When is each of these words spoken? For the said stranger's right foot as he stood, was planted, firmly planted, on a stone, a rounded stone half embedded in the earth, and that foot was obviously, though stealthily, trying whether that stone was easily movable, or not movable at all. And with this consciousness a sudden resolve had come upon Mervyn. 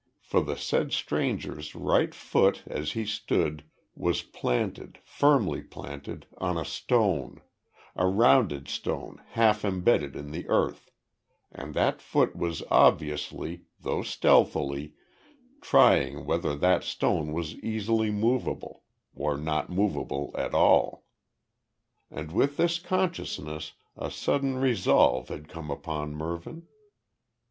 For 0.23 0.41
the 0.41 0.57
said 0.57 0.93
stranger's 0.93 1.75
right 1.75 2.11
foot 2.15 2.63
as 2.65 2.93
he 2.93 3.05
stood, 3.05 3.65
was 3.95 4.23
planted, 4.23 4.97
firmly 5.03 5.61
planted, 5.61 6.25
on 6.39 6.57
a 6.57 6.65
stone, 6.65 7.39
a 7.95 8.07
rounded 8.07 8.67
stone 8.67 9.21
half 9.33 9.63
embedded 9.63 10.15
in 10.15 10.31
the 10.31 10.47
earth, 10.49 10.89
and 11.51 11.75
that 11.75 12.01
foot 12.01 12.35
was 12.35 12.63
obviously, 12.71 13.65
though 13.79 14.01
stealthily, 14.01 14.95
trying 15.61 16.25
whether 16.25 16.55
that 16.55 16.83
stone 16.83 17.31
was 17.31 17.53
easily 17.59 18.09
movable, 18.09 18.81
or 19.13 19.37
not 19.37 19.69
movable 19.69 20.33
at 20.35 20.55
all. 20.55 21.05
And 22.09 22.31
with 22.31 22.57
this 22.57 22.79
consciousness 22.79 23.73
a 23.95 24.09
sudden 24.09 24.57
resolve 24.57 25.27
had 25.29 25.47
come 25.47 25.69
upon 25.69 26.15
Mervyn. 26.15 26.65